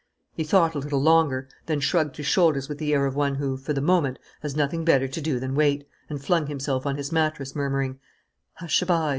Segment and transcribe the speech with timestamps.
[0.33, 3.55] He thought a little longer, then shrugged his shoulders with the air of one who,
[3.55, 7.11] for the moment, has nothing better to do than wait, and flung himself on his
[7.11, 7.99] mattress, murmuring:
[8.55, 9.09] "Hushaby, Lupin!"